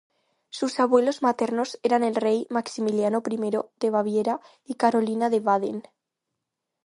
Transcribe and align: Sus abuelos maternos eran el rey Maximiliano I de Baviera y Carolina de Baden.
Sus 0.49 0.79
abuelos 0.79 1.21
maternos 1.21 1.79
eran 1.83 2.03
el 2.03 2.15
rey 2.15 2.47
Maximiliano 2.49 3.21
I 3.23 3.55
de 3.79 3.89
Baviera 3.91 4.39
y 4.65 4.73
Carolina 4.73 5.29
de 5.29 5.41
Baden. 5.41 5.83